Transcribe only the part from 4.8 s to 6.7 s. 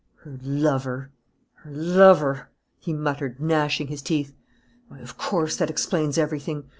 "Why, of course, that explains everything!